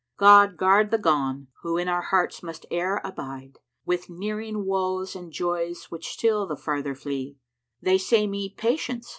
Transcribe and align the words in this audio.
God 0.17 0.57
guard 0.57 0.89
the 0.89 0.97
gone, 0.97 1.49
who 1.61 1.77
in 1.77 1.87
our 1.87 2.01
hearts 2.01 2.41
must 2.41 2.65
e'er 2.71 2.99
abide 3.03 3.59
* 3.73 3.85
With 3.85 4.09
nearing 4.09 4.65
woes 4.65 5.15
and 5.15 5.31
joys 5.31 5.91
which 5.91 6.07
still 6.07 6.47
the 6.47 6.57
farther 6.57 6.95
flee. 6.95 7.37
They 7.83 7.99
say 7.99 8.25
me, 8.25 8.49
'Patience!' 8.49 9.09